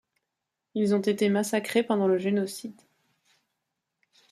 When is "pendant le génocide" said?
1.83-2.73